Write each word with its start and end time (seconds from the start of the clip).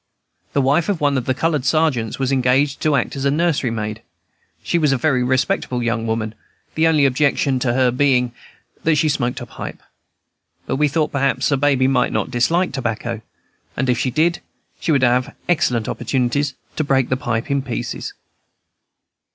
The 0.53 0.63
wife 0.63 0.89
of 0.89 0.99
one 0.99 1.15
of 1.15 1.25
the 1.25 1.35
colored 1.35 1.63
sergeants 1.63 2.17
was 2.17 2.31
engaged 2.31 2.81
to 2.81 2.95
act 2.95 3.15
as 3.15 3.23
nursery 3.25 3.69
maid. 3.69 4.01
She 4.63 4.79
was 4.79 4.91
a 4.91 4.97
very 4.97 5.23
respectable 5.23 5.83
young 5.83 6.07
woman; 6.07 6.33
the 6.73 6.87
only 6.87 7.05
objection 7.05 7.59
to 7.59 7.73
her 7.75 7.91
being 7.91 8.31
that 8.83 8.95
she 8.95 9.07
smoked 9.07 9.41
a 9.41 9.45
pipe. 9.45 9.79
But 10.65 10.77
we 10.77 10.87
thought 10.87 11.11
that 11.11 11.19
perhaps 11.19 11.51
Baby 11.55 11.87
might 11.87 12.11
not 12.11 12.31
dislike 12.31 12.71
tobacco; 12.71 13.21
and 13.77 13.91
if 13.91 13.99
she 13.99 14.09
did, 14.09 14.41
she 14.79 14.91
would 14.91 15.03
have 15.03 15.35
excellent 15.47 15.87
opportunities 15.87 16.55
to 16.77 16.83
break 16.83 17.09
the 17.09 17.15
pipe 17.17 17.51
in 17.51 17.61
pieces. 17.61 18.13